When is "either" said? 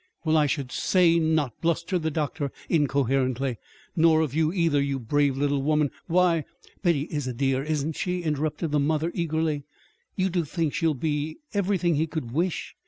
4.51-4.81